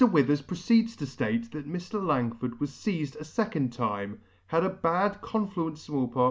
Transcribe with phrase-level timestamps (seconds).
[0.03, 2.03] Withers proceeds to ftate that Mr.
[2.03, 6.19] Langford was feized a fecond time, had a bad confluent Small Po.